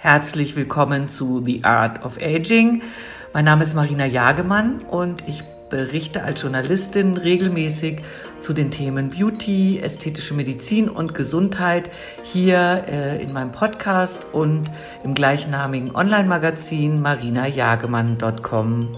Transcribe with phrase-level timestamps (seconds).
[0.00, 2.82] Herzlich willkommen zu The Art of Aging.
[3.34, 8.02] Mein Name ist Marina Jagemann und ich berichte als Journalistin regelmäßig
[8.38, 11.90] zu den Themen Beauty, ästhetische Medizin und Gesundheit
[12.22, 14.70] hier äh, in meinem Podcast und
[15.02, 18.92] im gleichnamigen Online-Magazin marinajagemann.com.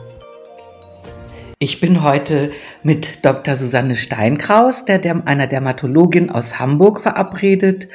[1.58, 2.50] Ich bin heute
[2.82, 3.56] mit Dr.
[3.56, 7.88] Susanne Steinkraus, der, einer Dermatologin aus Hamburg, verabredet.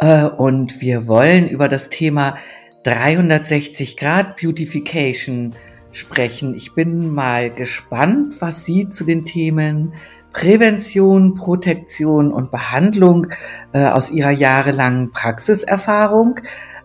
[0.00, 2.36] Äh, und wir wollen über das Thema
[2.82, 5.54] 360 Grad Beautification
[5.92, 6.54] sprechen.
[6.54, 9.92] Ich bin mal gespannt, was Sie zu den Themen
[10.32, 13.26] Prävention, Protektion und Behandlung
[13.72, 16.36] äh, aus Ihrer jahrelangen Praxiserfahrung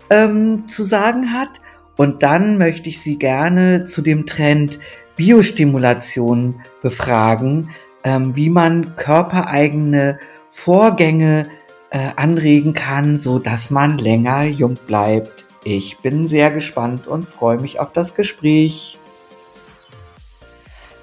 [0.10, 1.62] ähm, zu sagen hat.
[1.96, 4.79] Und dann möchte ich Sie gerne zu dem Trend
[5.16, 7.70] Biostimulation befragen,
[8.04, 10.20] ähm, wie man körpereigene
[10.50, 11.48] Vorgänge
[11.96, 15.46] äh, anregen kann, so dass man länger jung bleibt.
[15.63, 18.98] Ich bin sehr gespannt und freue mich auf das Gespräch.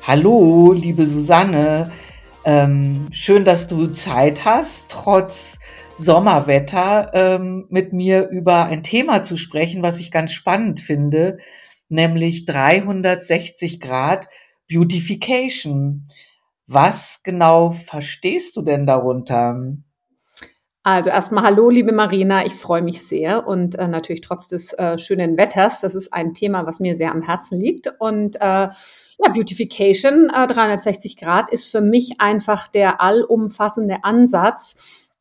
[0.03, 1.91] Hallo, liebe Susanne.
[2.45, 5.59] Ähm, schön, dass du Zeit hast, trotz
[5.97, 11.39] Sommerwetter ähm, mit mir über ein Thema zu sprechen, was ich ganz spannend finde,
[11.89, 14.29] nämlich 360 Grad
[14.70, 16.07] Beautification.
[16.67, 19.57] Was genau verstehst du denn darunter?
[20.85, 24.99] Also erstmal hallo, liebe Marina, ich freue mich sehr und äh, natürlich trotz des äh,
[24.99, 28.73] schönen Wetters, das ist ein Thema, was mir sehr am Herzen liegt und äh, ja,
[29.33, 35.13] Beautification äh, 360 Grad ist für mich einfach der allumfassende Ansatz,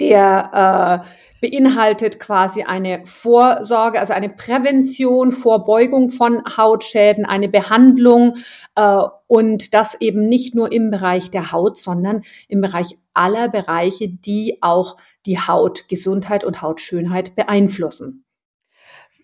[0.00, 8.36] der äh, beinhaltet quasi eine Vorsorge, also eine Prävention, Vorbeugung von Hautschäden, eine Behandlung
[8.76, 14.08] äh, und das eben nicht nur im Bereich der Haut, sondern im Bereich aller Bereiche,
[14.08, 14.96] die auch
[15.26, 18.24] die Hautgesundheit und Hautschönheit beeinflussen.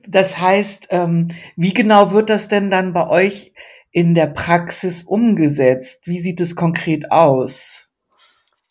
[0.07, 3.53] Das heißt, ähm, wie genau wird das denn dann bei euch
[3.93, 6.07] in der Praxis umgesetzt?
[6.07, 7.88] Wie sieht es konkret aus?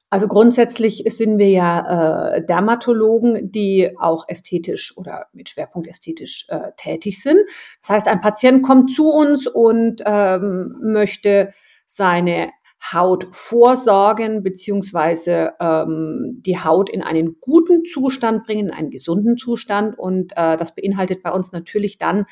[0.10, 6.72] Also grundsätzlich sind wir ja äh, Dermatologen, die auch ästhetisch oder mit Schwerpunkt ästhetisch äh,
[6.78, 7.40] tätig sind.
[7.82, 11.54] Das heißt, ein Patient kommt zu uns und ähm, möchte
[11.86, 12.52] seine
[12.94, 19.98] Haut vorsorgen beziehungsweise ähm, die Haut in einen guten Zustand bringen, in einen gesunden Zustand.
[19.98, 22.26] Und äh, das beinhaltet bei uns natürlich dann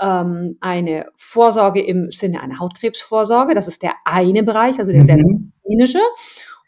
[0.00, 3.54] ähm, eine Vorsorge im Sinne einer Hautkrebsvorsorge.
[3.54, 5.06] Das ist der eine Bereich, also der mhm.
[5.06, 6.00] sehr medizinische.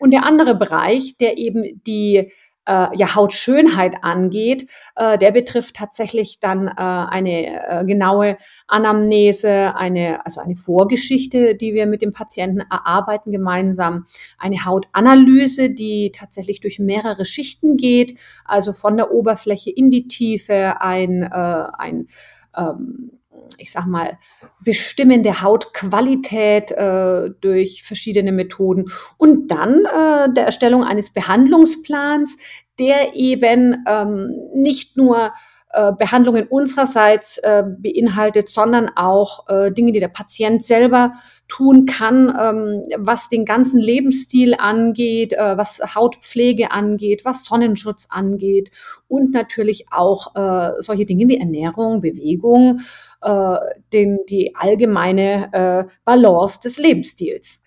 [0.03, 2.33] Und der andere Bereich, der eben die
[2.67, 8.37] äh, ja, Hautschönheit angeht, äh, der betrifft tatsächlich dann äh, eine äh, genaue
[8.67, 14.07] Anamnese, eine, also eine Vorgeschichte, die wir mit dem Patienten erarbeiten gemeinsam,
[14.41, 20.81] eine Hautanalyse, die tatsächlich durch mehrere Schichten geht, also von der Oberfläche in die Tiefe,
[20.81, 22.09] ein, äh, ein
[22.57, 23.22] ähm,
[23.59, 24.19] ich sag mal,
[24.65, 28.87] bestimmende Hautqualität äh, durch verschiedene Methoden.
[29.17, 32.37] Und dann äh, der Erstellung eines Behandlungsplans,
[32.79, 35.33] der eben ähm, nicht nur
[35.73, 41.15] äh, Behandlungen unsererseits äh, beinhaltet, sondern auch äh, Dinge, die der Patient selber
[41.49, 48.71] tun kann, ähm, was den ganzen Lebensstil angeht, äh, was Hautpflege angeht, was Sonnenschutz angeht
[49.09, 52.81] und natürlich auch äh, solche Dinge wie Ernährung, Bewegung,
[53.23, 53.57] äh,
[53.93, 57.63] den, die allgemeine äh, Balance des Lebensstils.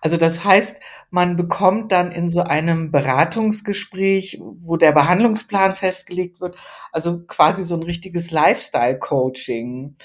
[0.00, 0.80] Also das heißt,
[1.10, 6.56] man bekommt dann in so einem Beratungsgespräch, wo der Behandlungsplan festgelegt wird,
[6.92, 9.96] also quasi so ein richtiges Lifestyle-Coaching,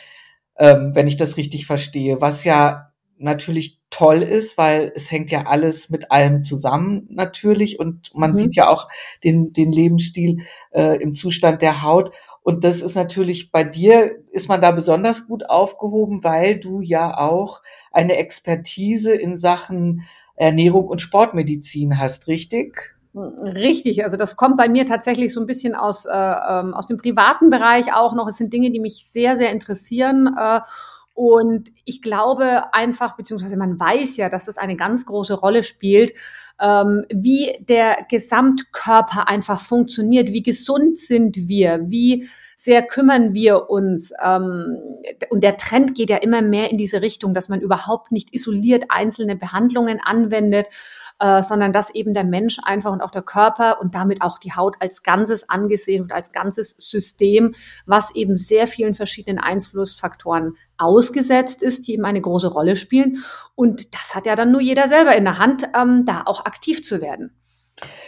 [0.58, 5.46] ähm, wenn ich das richtig verstehe, was ja natürlich toll ist, weil es hängt ja
[5.46, 8.36] alles mit allem zusammen natürlich und man mhm.
[8.36, 8.88] sieht ja auch
[9.24, 10.38] den, den Lebensstil
[10.72, 12.14] äh, im Zustand der Haut.
[12.44, 17.18] Und das ist natürlich bei dir, ist man da besonders gut aufgehoben, weil du ja
[17.18, 20.04] auch eine Expertise in Sachen
[20.36, 22.96] Ernährung und Sportmedizin hast, richtig?
[23.16, 26.98] Richtig, also das kommt bei mir tatsächlich so ein bisschen aus, äh, ähm, aus dem
[26.98, 28.28] privaten Bereich auch noch.
[28.28, 30.36] Es sind Dinge, die mich sehr, sehr interessieren.
[30.38, 30.60] Äh,
[31.16, 36.12] und ich glaube einfach, beziehungsweise man weiß ja, dass das eine ganz große Rolle spielt,
[36.62, 42.28] ähm, wie der Gesamtkörper einfach funktioniert, wie gesund sind wir, wie
[42.58, 44.12] sehr kümmern wir uns.
[44.22, 44.98] Ähm,
[45.30, 48.86] und der Trend geht ja immer mehr in diese Richtung, dass man überhaupt nicht isoliert
[48.90, 50.68] einzelne Behandlungen anwendet,
[51.20, 54.54] äh, sondern dass eben der Mensch einfach und auch der Körper und damit auch die
[54.54, 61.62] Haut als Ganzes angesehen und als ganzes System, was eben sehr vielen verschiedenen Einflussfaktoren ausgesetzt
[61.62, 63.24] ist, die eben eine große Rolle spielen.
[63.56, 66.84] Und das hat ja dann nur jeder selber in der Hand, ähm, da auch aktiv
[66.84, 67.32] zu werden.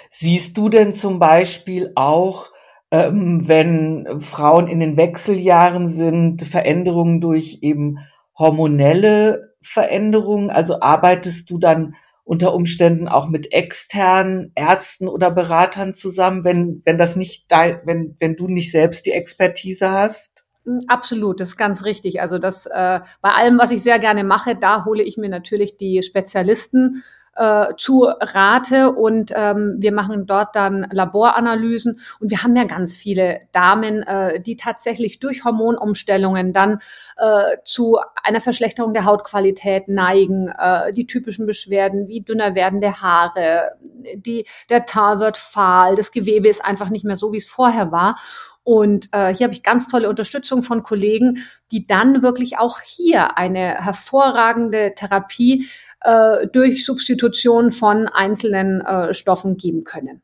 [0.09, 2.49] Siehst du denn zum Beispiel auch
[2.91, 7.99] ähm, wenn Frauen in den Wechseljahren sind, Veränderungen durch eben
[8.37, 10.49] hormonelle Veränderungen?
[10.49, 16.97] Also arbeitest du dann unter Umständen auch mit externen Ärzten oder Beratern zusammen, wenn, wenn
[16.97, 20.45] das nicht wenn, wenn du nicht selbst die Expertise hast?
[20.67, 22.19] Hm, absolut, das ist ganz richtig.
[22.21, 25.77] Also das äh, bei allem, was ich sehr gerne mache, da hole ich mir natürlich
[25.77, 27.03] die Spezialisten
[27.37, 32.95] äh, zu Rate und ähm, wir machen dort dann Laboranalysen und wir haben ja ganz
[32.97, 36.79] viele Damen, äh, die tatsächlich durch Hormonumstellungen dann
[37.17, 43.71] äh, zu einer Verschlechterung der Hautqualität neigen, äh, die typischen Beschwerden wie dünner werdende Haare,
[44.15, 47.91] die der Teint wird fahl, das Gewebe ist einfach nicht mehr so, wie es vorher
[47.91, 48.15] war.
[48.63, 53.37] Und äh, hier habe ich ganz tolle Unterstützung von Kollegen, die dann wirklich auch hier
[53.37, 55.69] eine hervorragende Therapie
[56.07, 60.21] äh, durch Substitution von einzelnen äh, Stoffen geben können.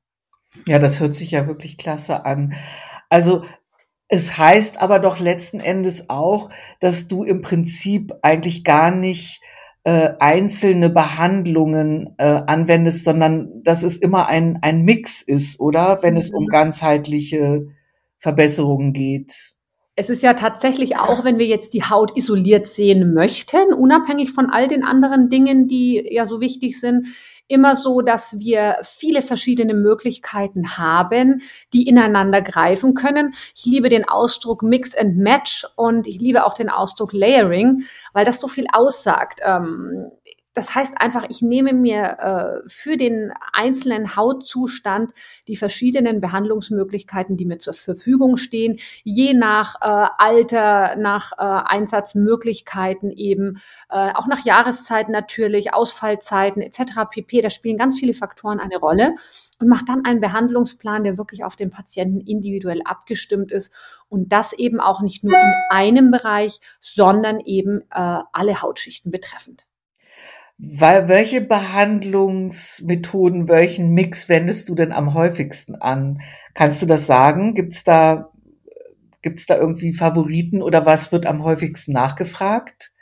[0.66, 2.54] Ja, das hört sich ja wirklich klasse an.
[3.10, 3.44] Also
[4.08, 6.50] es heißt aber doch letzten Endes auch,
[6.80, 9.42] dass du im Prinzip eigentlich gar nicht
[9.84, 16.00] äh, einzelne Behandlungen äh, anwendest, sondern dass es immer ein, ein Mix ist, oder?
[16.02, 16.50] Wenn es um mhm.
[16.50, 17.68] ganzheitliche
[18.20, 19.54] Verbesserungen geht
[19.96, 24.50] es ist ja tatsächlich auch, wenn wir jetzt die Haut isoliert sehen möchten, unabhängig von
[24.50, 27.08] all den anderen Dingen, die ja so wichtig sind,
[27.48, 31.42] immer so, dass wir viele verschiedene Möglichkeiten haben,
[31.74, 33.36] die ineinander greifen können.
[33.56, 38.26] Ich liebe den Ausdruck Mix and Match und ich liebe auch den Ausdruck Layering, weil
[38.26, 39.42] das so viel aussagt.
[39.44, 40.10] Ähm,
[40.54, 45.12] das heißt einfach, ich nehme mir äh, für den einzelnen Hautzustand
[45.48, 53.10] die verschiedenen Behandlungsmöglichkeiten, die mir zur Verfügung stehen, je nach äh, Alter, nach äh, Einsatzmöglichkeiten
[53.10, 57.10] eben, äh, auch nach Jahreszeiten natürlich, Ausfallzeiten etc.
[57.10, 57.42] pp.
[57.42, 59.16] Da spielen ganz viele Faktoren eine Rolle
[59.60, 63.74] und mache dann einen Behandlungsplan, der wirklich auf den Patienten individuell abgestimmt ist
[64.08, 69.66] und das eben auch nicht nur in einem Bereich, sondern eben äh, alle Hautschichten betreffend.
[70.58, 76.18] Weil, welche Behandlungsmethoden, welchen Mix wendest du denn am häufigsten an?
[76.54, 77.54] Kannst du das sagen?
[77.54, 78.32] Gibt's da,
[79.22, 82.94] gibt's da irgendwie Favoriten oder was wird am häufigsten nachgefragt?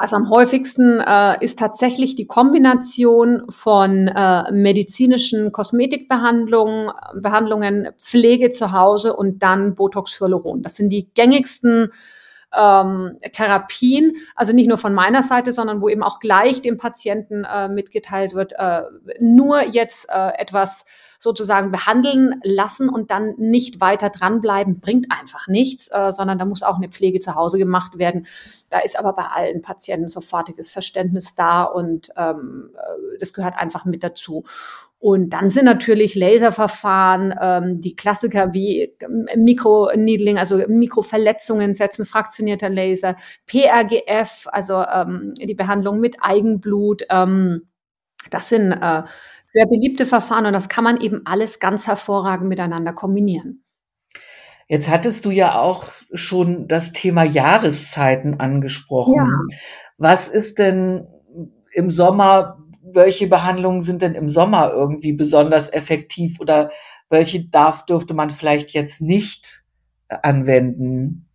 [0.00, 8.70] Also am häufigsten äh, ist tatsächlich die Kombination von äh, medizinischen Kosmetikbehandlungen, Behandlungen, Pflege zu
[8.70, 10.62] Hause und dann Botox Hyaluron.
[10.62, 11.90] Das sind die gängigsten
[12.56, 17.44] ähm, Therapien, also nicht nur von meiner Seite, sondern wo eben auch gleich dem Patienten
[17.44, 18.82] äh, mitgeteilt wird, äh,
[19.20, 20.84] nur jetzt äh, etwas
[21.18, 26.62] sozusagen behandeln lassen und dann nicht weiter dranbleiben, bringt einfach nichts, äh, sondern da muss
[26.62, 28.26] auch eine Pflege zu Hause gemacht werden.
[28.70, 33.84] Da ist aber bei allen Patienten sofortiges Verständnis da und ähm, äh, das gehört einfach
[33.84, 34.44] mit dazu.
[35.00, 42.68] Und dann sind natürlich Laserverfahren, ähm, die Klassiker wie ähm, Mikroneedling, also Mikroverletzungen setzen, fraktionierter
[42.68, 43.14] Laser,
[43.46, 47.04] PRGF, also ähm, die Behandlung mit Eigenblut.
[47.10, 47.68] Ähm,
[48.30, 49.02] das sind äh,
[49.52, 53.64] sehr beliebte Verfahren und das kann man eben alles ganz hervorragend miteinander kombinieren.
[54.68, 59.14] Jetzt hattest du ja auch schon das Thema Jahreszeiten angesprochen.
[59.16, 59.58] Ja.
[59.96, 61.08] Was ist denn
[61.72, 62.58] im Sommer
[62.94, 66.70] welche Behandlungen sind denn im Sommer irgendwie besonders effektiv oder
[67.10, 69.64] welche darf, dürfte man vielleicht jetzt nicht
[70.08, 71.27] äh, anwenden?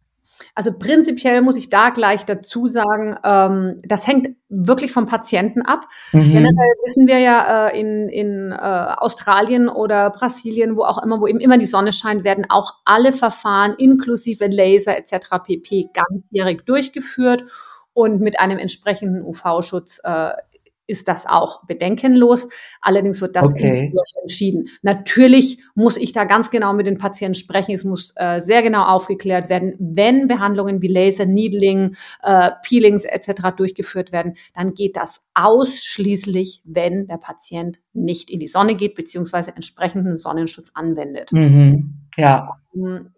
[0.56, 5.86] Also prinzipiell muss ich da gleich dazu sagen, ähm, das hängt wirklich vom Patienten ab.
[6.12, 6.32] Mhm.
[6.32, 11.28] Generell wissen wir ja äh, in, in äh, Australien oder Brasilien, wo auch immer, wo
[11.28, 15.28] eben immer die Sonne scheint, werden auch alle Verfahren inklusive Laser etc.
[15.46, 15.90] pp.
[15.94, 17.46] ganzjährig durchgeführt
[17.94, 20.32] und mit einem entsprechenden UV-Schutz äh,
[20.88, 22.50] ist das auch bedenkenlos.
[22.82, 23.94] Allerdings wird das okay.
[24.22, 24.68] entschieden.
[24.82, 27.74] Natürlich muss ich da ganz genau mit den Patienten sprechen.
[27.74, 29.76] Es muss äh, sehr genau aufgeklärt werden.
[29.80, 33.56] Wenn Behandlungen wie Laser, Needling, äh, Peelings etc.
[33.56, 39.56] durchgeführt werden, dann geht das ausschließlich, wenn der Patient nicht in die Sonne geht beziehungsweise
[39.56, 41.32] entsprechenden Sonnenschutz anwendet.
[41.32, 41.96] Mhm.
[42.18, 42.58] Ja.
[42.76, 43.14] Ähm,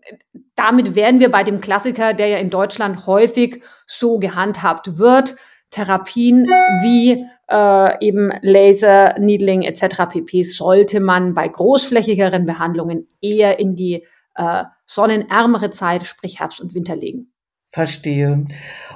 [0.55, 5.36] damit wären wir bei dem Klassiker, der ja in Deutschland häufig so gehandhabt wird.
[5.72, 10.08] Therapien wie äh, eben Laser, Needling etc.
[10.10, 10.44] pp.
[10.44, 16.96] sollte man bei großflächigeren Behandlungen eher in die äh, sonnenärmere Zeit, sprich Herbst und Winter
[16.96, 17.32] legen.
[17.72, 18.46] Verstehe.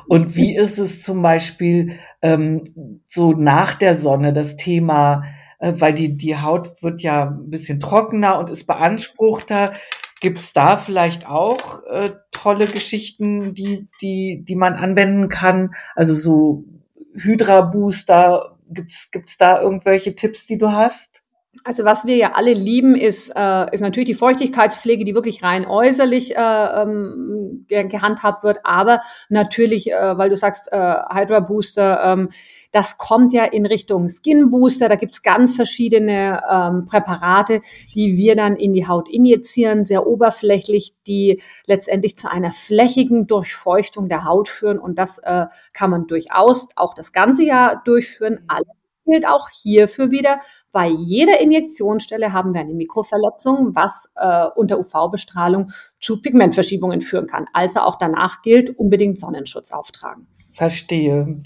[0.07, 5.23] Und wie ist es zum Beispiel ähm, so nach der Sonne, das Thema,
[5.59, 9.73] äh, weil die, die Haut wird ja ein bisschen trockener und ist beanspruchter.
[10.21, 15.71] Gibt es da vielleicht auch äh, tolle Geschichten, die, die, die man anwenden kann?
[15.95, 16.65] Also so
[17.13, 21.21] Hydra Booster, gibt's gibt's da irgendwelche Tipps, die du hast?
[21.63, 25.65] Also was wir ja alle lieben, ist, äh, ist natürlich die Feuchtigkeitspflege, die wirklich rein
[25.65, 28.59] äußerlich äh, ähm, gehandhabt wird.
[28.63, 32.29] Aber natürlich, äh, weil du sagst, äh, Hydra Booster, ähm,
[32.71, 34.89] das kommt ja in Richtung Skin Booster.
[34.89, 37.61] Da gibt's ganz verschiedene ähm, Präparate,
[37.95, 44.07] die wir dann in die Haut injizieren, sehr oberflächlich, die letztendlich zu einer flächigen Durchfeuchtung
[44.07, 44.77] der Haut führen.
[44.77, 48.43] Und das äh, kann man durchaus auch das ganze Jahr durchführen.
[48.47, 48.65] Alle
[49.09, 50.39] gilt auch hierfür wieder,
[50.71, 57.47] bei jeder Injektionsstelle haben wir eine Mikroverletzung, was äh, unter UV-Bestrahlung zu Pigmentverschiebungen führen kann.
[57.53, 60.27] Also auch danach gilt unbedingt Sonnenschutz auftragen.
[60.53, 61.41] Verstehe.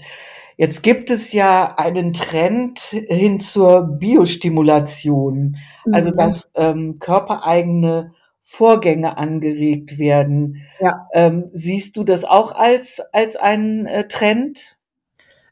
[0.56, 5.56] Jetzt gibt es ja einen Trend hin zur Biostimulation,
[5.90, 6.16] also mhm.
[6.16, 8.12] dass ähm, körpereigene
[8.44, 10.62] Vorgänge angeregt werden.
[10.78, 11.08] Ja.
[11.12, 14.76] Ähm, siehst du das auch als, als einen äh, Trend?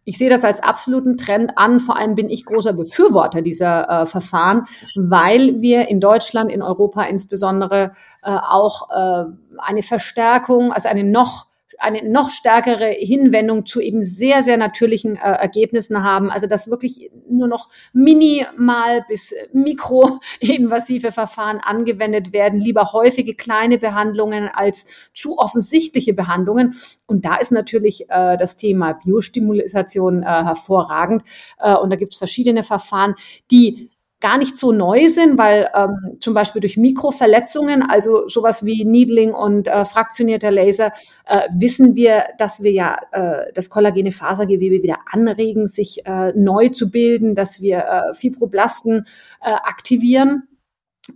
[0.05, 1.79] Ich sehe das als absoluten Trend an.
[1.79, 4.65] Vor allem bin ich großer Befürworter dieser äh, Verfahren,
[4.97, 7.93] weil wir in Deutschland, in Europa insbesondere
[8.23, 9.25] äh, auch äh,
[9.59, 15.21] eine Verstärkung, also eine noch eine noch stärkere Hinwendung zu eben sehr, sehr natürlichen äh,
[15.21, 16.31] Ergebnissen haben.
[16.31, 24.49] Also dass wirklich nur noch minimal bis mikroinvasive Verfahren angewendet werden, lieber häufige kleine Behandlungen
[24.49, 26.75] als zu offensichtliche Behandlungen.
[27.07, 31.23] Und da ist natürlich äh, das Thema Biostimulation äh, hervorragend.
[31.59, 33.15] Äh, und da gibt es verschiedene Verfahren,
[33.51, 33.91] die
[34.23, 39.35] gar nicht so neu sind, weil ähm, zum Beispiel durch Mikroverletzungen, also sowas wie Needling
[39.35, 40.93] und äh, fraktionierter Laser,
[41.27, 46.71] äh, wissen wir, dass wir ja äh, das kollagene Fasergewebe wieder anregen, sich äh, neu
[46.71, 49.07] zu bilden, dass wir äh, Fibroblasten
[49.43, 50.45] äh, aktivieren.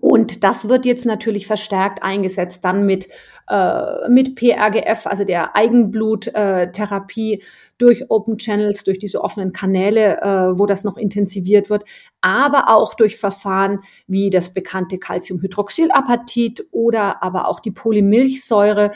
[0.01, 3.07] Und das wird jetzt natürlich verstärkt eingesetzt, dann mit,
[3.49, 7.45] äh, mit PRGF, also der Eigenbluttherapie äh,
[7.79, 11.85] durch Open Channels, durch diese offenen Kanäle, äh, wo das noch intensiviert wird,
[12.21, 18.91] aber auch durch Verfahren wie das bekannte Calciumhydroxylapatit oder aber auch die Polymilchsäure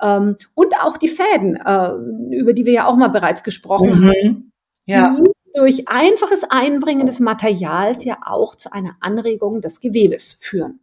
[0.00, 4.06] ähm, und auch die Fäden, äh, über die wir ja auch mal bereits gesprochen mhm.
[4.06, 4.52] haben.
[4.84, 5.16] Ja.
[5.18, 10.80] Die durch einfaches Einbringen des Materials ja auch zu einer Anregung des Gewebes führen.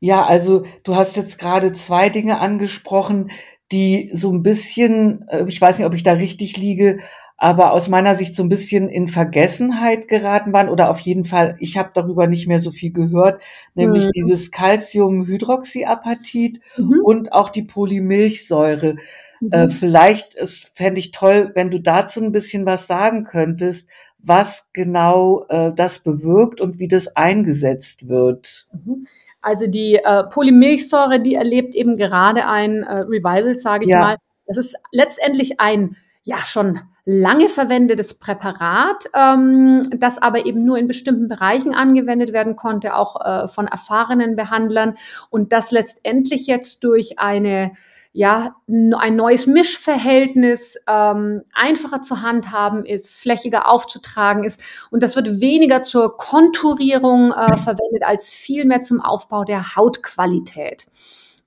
[0.00, 3.30] Ja, also du hast jetzt gerade zwei Dinge angesprochen,
[3.72, 6.98] die so ein bisschen, äh, ich weiß nicht, ob ich da richtig liege,
[7.38, 11.56] aber aus meiner Sicht so ein bisschen in Vergessenheit geraten waren oder auf jeden Fall,
[11.60, 13.42] ich habe darüber nicht mehr so viel gehört,
[13.74, 14.12] nämlich mhm.
[14.12, 17.00] dieses Calciumhydroxyapatit mhm.
[17.04, 18.96] und auch die Polymilchsäure.
[19.40, 19.52] Mhm.
[19.52, 20.36] Äh, vielleicht
[20.74, 23.88] fände ich toll, wenn du dazu ein bisschen was sagen könntest,
[24.18, 28.66] was genau äh, das bewirkt und wie das eingesetzt wird.
[28.72, 29.06] Mhm.
[29.40, 34.00] Also die äh, Polymilchsäure, die erlebt eben gerade ein äh, Revival, sage ich ja.
[34.00, 34.16] mal.
[34.46, 40.88] Das ist letztendlich ein ja schon lange verwendetes Präparat, ähm, das aber eben nur in
[40.88, 44.96] bestimmten Bereichen angewendet werden konnte, auch äh, von erfahrenen Behandlern
[45.30, 47.72] und das letztendlich jetzt durch eine
[48.16, 54.58] ja, ein neues Mischverhältnis ähm, einfacher zu handhaben ist, flächiger aufzutragen ist.
[54.90, 60.86] Und das wird weniger zur Konturierung äh, verwendet als vielmehr zum Aufbau der Hautqualität.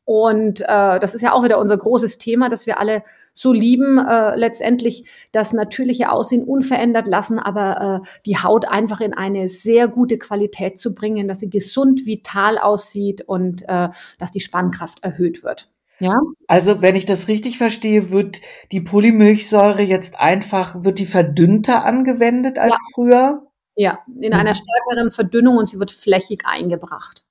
[0.05, 3.01] Und äh, das ist ja auch wieder unser großes Thema, dass wir alle
[3.33, 9.15] so lieben, äh, letztendlich das natürliche Aussehen unverändert lassen, aber äh, die Haut einfach in
[9.15, 14.39] eine sehr gute Qualität zu bringen, dass sie gesund, vital aussieht und äh, dass die
[14.39, 15.71] Spannkraft erhöht wird.
[15.99, 16.15] Ja.
[16.47, 18.39] Also, wenn ich das richtig verstehe, wird
[18.71, 22.77] die Polymilchsäure jetzt einfach, wird die verdünnter angewendet als ja.
[22.93, 23.47] früher?
[23.75, 24.55] Ja, in einer mhm.
[24.55, 27.25] stärkeren Verdünnung und sie wird flächig eingebracht.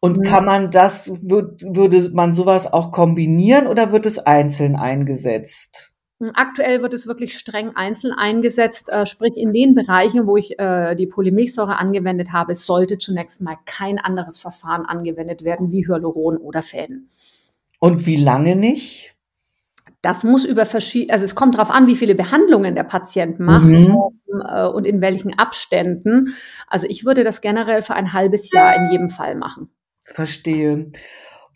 [0.00, 0.22] Und mhm.
[0.22, 5.92] kann man das, würde man sowas auch kombinieren oder wird es einzeln eingesetzt?
[6.20, 10.58] Hm, aktuell wird es wirklich streng einzeln eingesetzt, äh, sprich in den Bereichen, wo ich
[10.58, 16.38] äh, die Polymilchsäure angewendet habe, sollte zunächst mal kein anderes Verfahren angewendet werden wie Hyaluron
[16.38, 17.10] oder Fäden.
[17.80, 19.16] Und wie lange nicht?
[20.02, 23.66] Das muss über verschiedene, also es kommt darauf an, wie viele Behandlungen der Patient macht
[23.66, 23.98] mhm.
[24.48, 26.34] äh, und in welchen Abständen.
[26.68, 29.70] Also ich würde das generell für ein halbes Jahr in jedem Fall machen.
[30.04, 30.92] Verstehe.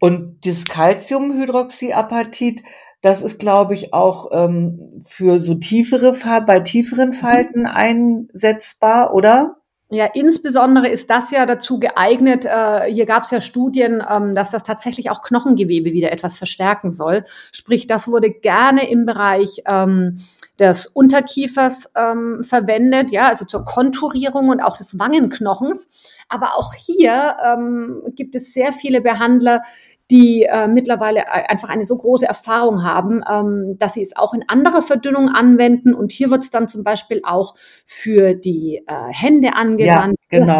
[0.00, 2.62] Und das Calciumhydroxyapatit,
[3.00, 6.14] das ist, glaube ich, auch ähm, für so tiefere,
[6.46, 9.56] bei tieferen Falten einsetzbar, oder?
[9.90, 14.50] Ja, insbesondere ist das ja dazu geeignet, äh, hier gab es ja Studien, ähm, dass
[14.50, 17.24] das tatsächlich auch Knochengewebe wieder etwas verstärken soll.
[17.52, 20.20] Sprich, das wurde gerne im Bereich ähm,
[20.58, 25.88] des Unterkiefers ähm, verwendet, ja, also zur Konturierung und auch des Wangenknochens.
[26.30, 29.62] Aber auch hier ähm, gibt es sehr viele Behandler,
[30.10, 34.44] die äh, mittlerweile einfach eine so große Erfahrung haben, ähm, dass sie es auch in
[34.48, 35.94] anderer Verdünnung anwenden.
[35.94, 37.54] Und hier wird es dann zum Beispiel auch
[37.86, 40.46] für die äh, Hände angewandt, genau.
[40.46, 40.56] das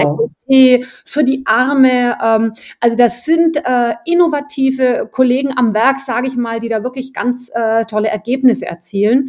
[1.04, 2.16] für die Arme.
[2.22, 7.12] Ähm, also das sind äh, innovative Kollegen am Werk, sage ich mal, die da wirklich
[7.12, 9.28] ganz äh, tolle Ergebnisse erzielen.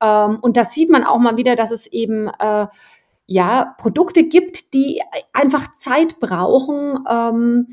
[0.00, 2.66] Ähm, und da sieht man auch mal wieder, dass es eben äh,
[3.26, 5.02] ja Produkte gibt, die
[5.34, 7.04] einfach Zeit brauchen.
[7.08, 7.68] Ähm,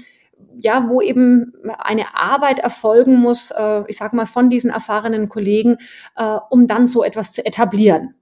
[0.60, 5.78] ja, wo eben eine Arbeit erfolgen muss, äh, ich sage mal, von diesen erfahrenen Kollegen,
[6.16, 8.16] äh, um dann so etwas zu etablieren.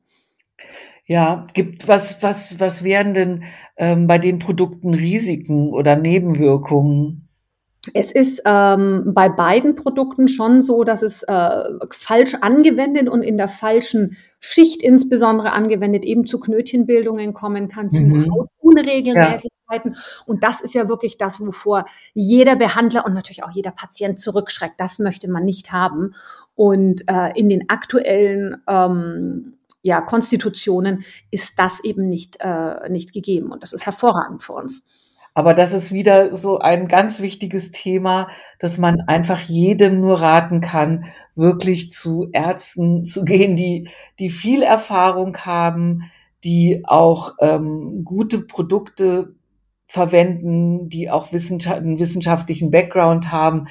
[1.06, 3.44] Ja, gibt was, was, was wären denn
[3.78, 7.27] ähm, bei den Produkten Risiken oder Nebenwirkungen?
[7.94, 13.38] Es ist ähm, bei beiden Produkten schon so, dass es äh, falsch angewendet und in
[13.38, 18.32] der falschen Schicht insbesondere angewendet eben zu Knötchenbildungen kommen kann, zu mhm.
[18.32, 19.94] Hautunregelmäßigkeiten.
[19.94, 20.00] Ja.
[20.26, 24.76] Und das ist ja wirklich das, wovor jeder Behandler und natürlich auch jeder Patient zurückschreckt.
[24.80, 26.14] Das möchte man nicht haben.
[26.56, 33.52] Und äh, in den aktuellen ähm, ja, Konstitutionen ist das eben nicht, äh, nicht gegeben.
[33.52, 34.86] Und das ist hervorragend für uns.
[35.38, 38.28] Aber das ist wieder so ein ganz wichtiges Thema,
[38.58, 44.64] dass man einfach jedem nur raten kann, wirklich zu Ärzten zu gehen, die, die viel
[44.64, 46.10] Erfahrung haben,
[46.44, 49.36] die auch ähm, gute Produkte
[49.86, 53.68] verwenden, die auch wissenschaft einen wissenschaftlichen Background haben.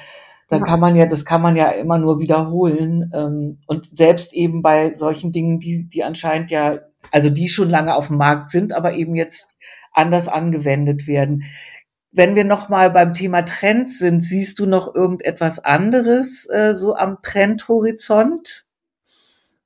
[0.47, 0.63] Da ja.
[0.63, 3.11] kann man ja, das kann man ja immer nur wiederholen.
[3.13, 6.79] Ähm, und selbst eben bei solchen Dingen, die, die anscheinend ja,
[7.11, 9.57] also die schon lange auf dem Markt sind, aber eben jetzt
[9.97, 11.43] anders angewendet werden.
[12.11, 16.95] Wenn wir noch mal beim Thema Trend sind, siehst du noch irgendetwas anderes äh, so
[16.95, 18.65] am Trendhorizont?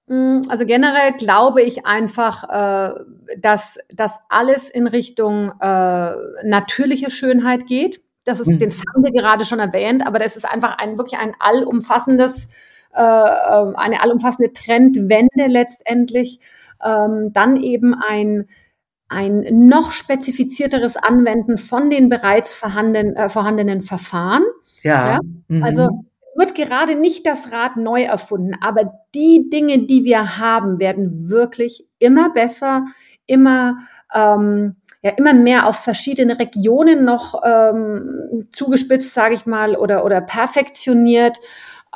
[0.07, 2.93] Mm, also generell glaube ich einfach, äh,
[3.37, 8.01] dass das alles in Richtung äh, natürliche Schönheit geht.
[8.25, 8.59] Das ist, mhm.
[8.59, 12.49] den haben wir gerade schon erwähnt, aber das ist einfach ein wirklich ein allumfassendes,
[12.93, 16.39] äh, ähm, eine allumfassende Trendwende letztendlich.
[16.83, 18.49] Ähm, dann eben ein
[19.11, 24.43] ein noch spezifizierteres Anwenden von den bereits vorhandenen, äh, vorhandenen Verfahren.
[24.83, 25.13] Ja.
[25.13, 25.19] ja?
[25.47, 25.63] Mhm.
[25.63, 25.89] Also
[26.35, 31.85] wird gerade nicht das Rad neu erfunden, aber die Dinge, die wir haben, werden wirklich
[31.99, 32.85] immer besser,
[33.25, 33.79] immer
[34.13, 40.21] ähm, ja immer mehr auf verschiedene Regionen noch ähm, zugespitzt, sage ich mal, oder, oder
[40.21, 41.37] perfektioniert.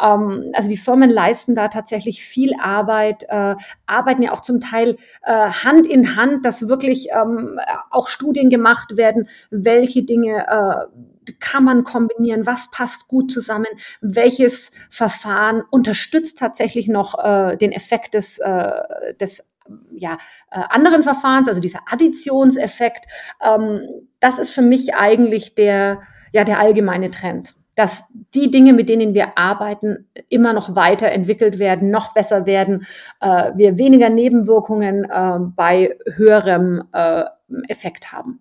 [0.02, 3.56] Ähm, also die Firmen leisten da tatsächlich viel Arbeit, äh,
[3.86, 7.60] arbeiten ja auch zum Teil äh, Hand in Hand, dass wirklich ähm,
[7.92, 13.66] auch Studien gemacht werden, welche Dinge äh, kann man kombinieren, was passt gut zusammen,
[14.02, 19.44] welches Verfahren unterstützt tatsächlich noch äh, den Effekt des, äh, des
[19.92, 20.18] ja,
[20.52, 23.06] äh, anderen Verfahrens, also dieser Additionseffekt,
[23.42, 23.82] ähm,
[24.20, 26.02] das ist für mich eigentlich der,
[26.34, 31.92] ja, der allgemeine Trend dass die Dinge, mit denen wir arbeiten, immer noch weiterentwickelt werden,
[31.92, 32.86] noch besser werden,
[33.22, 37.26] äh, wir weniger Nebenwirkungen äh, bei höherem äh,
[37.68, 38.40] Effekt haben.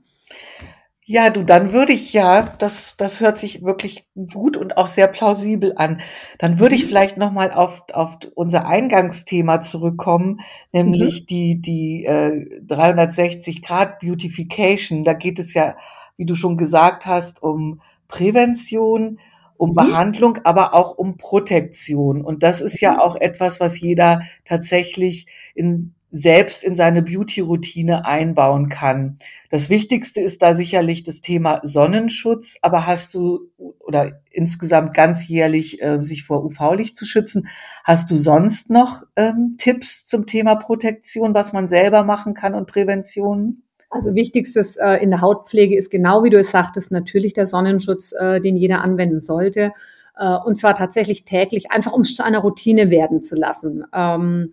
[1.06, 5.06] Ja, du, dann würde ich ja, das, das hört sich wirklich gut und auch sehr
[5.06, 6.00] plausibel an.
[6.38, 6.88] Dann würde ich mhm.
[6.88, 10.40] vielleicht nochmal auf, auf unser Eingangsthema zurückkommen,
[10.72, 11.26] nämlich mhm.
[11.26, 15.04] die, die äh, 360 Grad Beautification.
[15.04, 15.76] Da geht es ja,
[16.16, 19.18] wie du schon gesagt hast, um Prävention,
[19.56, 19.74] um mhm.
[19.74, 22.24] Behandlung, aber auch um Protektion.
[22.24, 22.98] Und das ist ja mhm.
[23.00, 29.18] auch etwas, was jeder tatsächlich in selbst in seine Beauty-Routine einbauen kann.
[29.50, 36.04] Das Wichtigste ist da sicherlich das Thema Sonnenschutz, aber hast du oder insgesamt ganzjährlich äh,
[36.04, 37.48] sich vor UV-Licht zu schützen,
[37.82, 42.68] hast du sonst noch ähm, Tipps zum Thema Protektion, was man selber machen kann und
[42.68, 43.64] Prävention?
[43.94, 48.12] Also wichtigstes äh, in der Hautpflege ist genau wie du es sagtest, natürlich der Sonnenschutz,
[48.12, 49.70] äh, den jeder anwenden sollte.
[50.18, 53.84] Äh, und zwar tatsächlich täglich, einfach um es zu einer Routine werden zu lassen.
[53.94, 54.50] Ähm,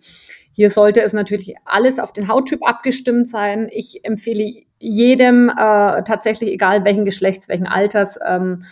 [0.52, 3.68] hier sollte es natürlich alles auf den Hauttyp abgestimmt sein.
[3.72, 8.62] Ich empfehle jedem äh, tatsächlich, egal welchen Geschlechts, welchen Alters, ähm,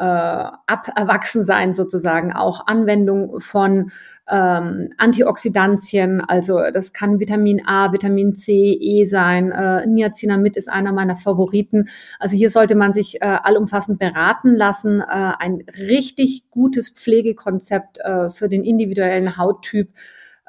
[0.00, 3.90] äh, ab Erwachsensein sozusagen auch Anwendung von
[4.30, 9.52] ähm, Antioxidantien, also das kann Vitamin A, Vitamin C, E sein.
[9.52, 11.88] Äh, Niacinamid ist einer meiner Favoriten.
[12.18, 15.00] Also hier sollte man sich äh, allumfassend beraten lassen.
[15.00, 15.04] Äh,
[15.38, 19.90] ein richtig gutes Pflegekonzept äh, für den individuellen Hauttyp.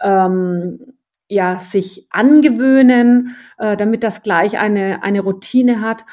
[0.02, 0.94] Ähm,
[1.28, 6.06] ja, sich angewöhnen, äh, damit das gleich eine, eine Routine hat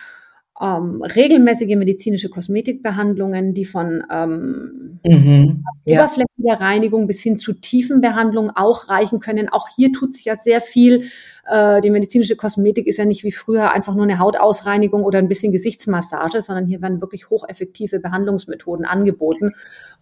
[0.61, 6.55] ähm, regelmäßige medizinische Kosmetikbehandlungen, die von ähm, mhm, oberflächlicher ja.
[6.55, 9.49] Reinigung bis hin zu Tiefenbehandlung auch reichen können.
[9.49, 11.05] Auch hier tut sich ja sehr viel.
[11.49, 15.29] Äh, die medizinische Kosmetik ist ja nicht wie früher einfach nur eine Hautausreinigung oder ein
[15.29, 19.53] bisschen Gesichtsmassage, sondern hier werden wirklich hocheffektive Behandlungsmethoden angeboten.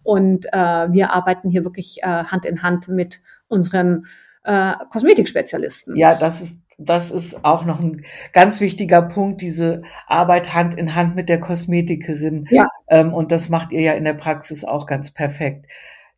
[0.03, 0.57] Und äh,
[0.91, 4.07] wir arbeiten hier wirklich äh, Hand in Hand mit unseren
[4.43, 5.95] äh, Kosmetikspezialisten.
[5.97, 10.93] Ja, das ist das ist auch noch ein ganz wichtiger Punkt, diese Arbeit Hand in
[10.95, 12.45] Hand mit der Kosmetikerin.
[12.49, 12.67] Ja.
[12.87, 15.65] Ähm, und das macht ihr ja in der Praxis auch ganz perfekt.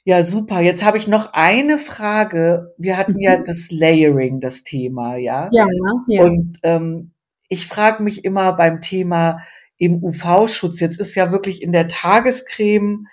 [0.04, 0.60] Ja, super.
[0.60, 2.74] Jetzt habe ich noch eine Frage.
[2.78, 3.22] Wir hatten mhm.
[3.22, 5.50] ja das Layering, das Thema, ja.
[5.52, 5.68] Ja,
[6.08, 6.24] ja.
[6.24, 7.12] Und ähm,
[7.48, 9.40] ich frage mich immer beim Thema
[9.78, 10.80] im UV-Schutz.
[10.80, 13.08] Jetzt ist ja wirklich in der Tagescreme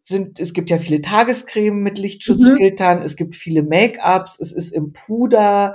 [0.00, 3.04] sind, es gibt ja viele Tagescreme mit Lichtschutzfiltern, mhm.
[3.04, 5.74] es gibt viele Make-ups, es ist im Puder.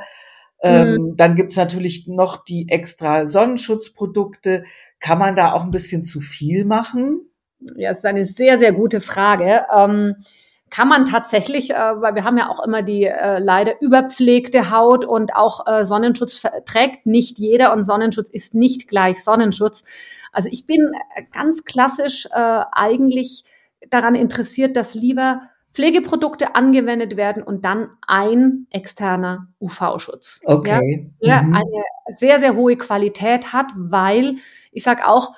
[0.62, 1.18] Ähm, mhm.
[1.18, 4.66] Dann gibt's natürlich noch die extra Sonnenschutzprodukte.
[5.00, 7.30] Kann man da auch ein bisschen zu viel machen?
[7.76, 9.66] Ja, das ist eine sehr, sehr gute Frage.
[9.76, 10.16] Ähm,
[10.70, 15.06] kann man tatsächlich, äh, weil wir haben ja auch immer die äh, leider überpflegte Haut
[15.06, 19.84] und auch äh, Sonnenschutz trägt nicht jeder und Sonnenschutz ist nicht gleich Sonnenschutz.
[20.32, 20.92] Also ich bin
[21.34, 23.46] ganz klassisch äh, eigentlich
[23.90, 25.42] daran interessiert, dass lieber
[25.74, 30.42] Pflegeprodukte angewendet werden und dann ein externer UV-Schutz.
[30.44, 31.12] Okay.
[31.20, 31.56] Ja, der mhm.
[31.56, 34.38] eine sehr, sehr hohe Qualität hat, weil
[34.72, 35.36] ich sage auch,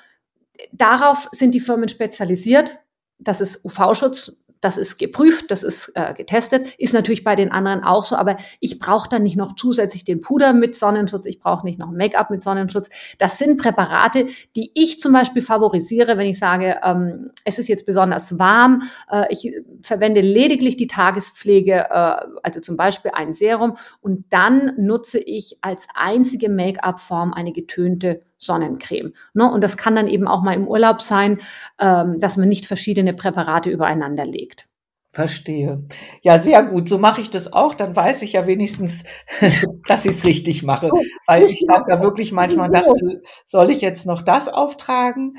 [0.71, 2.79] darauf sind die Firmen spezialisiert.
[3.19, 7.83] Das ist UV-Schutz das ist geprüft, das ist äh, getestet, ist natürlich bei den anderen
[7.83, 11.65] auch so, aber ich brauche dann nicht noch zusätzlich den Puder mit Sonnenschutz, ich brauche
[11.65, 12.89] nicht noch Make-up mit Sonnenschutz.
[13.17, 17.85] Das sind Präparate, die ich zum Beispiel favorisiere, wenn ich sage, ähm, es ist jetzt
[17.85, 24.25] besonders warm, äh, ich verwende lediglich die Tagespflege, äh, also zum Beispiel ein Serum und
[24.29, 29.13] dann nutze ich als einzige Make-up-Form eine getönte Sonnencreme.
[29.33, 29.49] Ne?
[29.49, 31.39] Und das kann dann eben auch mal im Urlaub sein,
[31.79, 34.65] ähm, dass man nicht verschiedene Präparate übereinander legt.
[35.13, 35.85] Verstehe.
[36.21, 36.87] Ja, sehr gut.
[36.87, 37.75] So mache ich das auch.
[37.75, 39.03] Dann weiß ich ja wenigstens,
[39.87, 40.89] dass ich es richtig mache.
[41.27, 45.37] Weil ich habe ja wirklich manchmal dachte, soll ich jetzt noch das auftragen?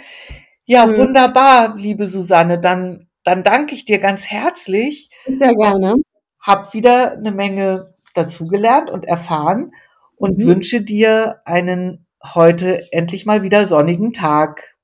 [0.65, 0.99] Ja, mhm.
[0.99, 2.61] wunderbar, liebe Susanne.
[2.61, 5.11] Dann, dann danke ich dir ganz herzlich.
[5.27, 5.97] Sehr gerne.
[6.39, 9.73] Hab wieder eine Menge dazugelernt und erfahren
[10.17, 10.47] und mhm.
[10.47, 14.75] wünsche dir einen heute endlich mal wieder sonnigen Tag.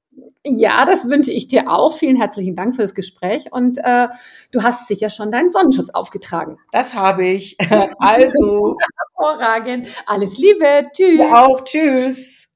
[0.45, 1.93] Ja, das wünsche ich dir auch.
[1.93, 4.09] Vielen herzlichen Dank für das Gespräch und äh,
[4.51, 6.59] du hast sicher schon deinen Sonnenschutz aufgetragen.
[6.73, 7.57] Das habe ich.
[7.99, 8.77] Also.
[9.19, 9.89] Hervorragend.
[10.07, 10.85] Alles Liebe.
[10.93, 11.19] Tschüss.
[11.19, 11.65] Ja auch.
[11.65, 12.48] Tschüss.